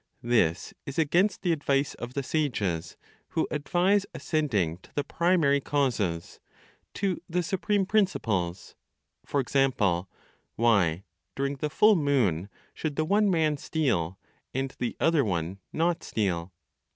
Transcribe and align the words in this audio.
This 0.23 0.73
is 0.87 0.97
against 0.97 1.43
the 1.43 1.51
advice 1.51 1.93
of 1.93 2.15
the 2.15 2.23
sages, 2.23 2.97
who 3.27 3.47
advise 3.51 4.03
ascending 4.15 4.79
to 4.79 4.91
the 4.95 5.03
primary 5.03 5.61
causes, 5.61 6.39
to 6.95 7.21
the 7.29 7.43
supreme 7.43 7.85
principles. 7.85 8.73
For 9.27 9.39
example, 9.39 10.09
why, 10.55 11.03
during 11.35 11.57
the 11.57 11.69
full 11.69 11.95
moon, 11.95 12.49
should 12.73 12.95
the 12.95 13.05
one 13.05 13.29
man 13.29 13.57
steal, 13.57 14.17
and 14.55 14.71
the 14.79 14.97
other 14.99 15.23
one 15.23 15.59
not 15.71 16.01
steal? 16.03 16.51